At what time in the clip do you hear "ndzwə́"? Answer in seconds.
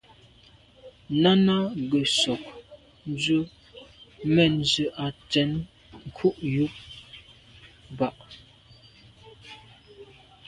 3.09-3.41